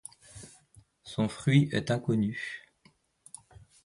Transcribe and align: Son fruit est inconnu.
Son 1.03 1.29
fruit 1.29 1.69
est 1.71 1.91
inconnu. 1.91 2.65